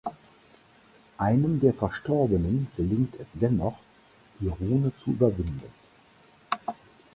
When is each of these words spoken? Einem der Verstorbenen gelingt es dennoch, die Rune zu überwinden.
Einem 1.19 1.59
der 1.59 1.73
Verstorbenen 1.75 2.65
gelingt 2.75 3.13
es 3.19 3.33
dennoch, 3.37 3.77
die 4.39 4.47
Rune 4.47 4.91
zu 4.97 5.11
überwinden. 5.11 5.71